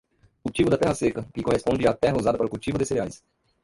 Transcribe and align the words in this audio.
Cultivo 0.43 0.71
da 0.71 0.79
terra 0.79 0.95
seca, 0.95 1.27
que 1.31 1.43
corresponde 1.43 1.87
à 1.87 1.93
terra 1.93 2.17
usada 2.17 2.35
para 2.35 2.47
o 2.47 2.49
cultivo 2.49 2.79
de 2.79 2.87
cereais. 2.87 3.23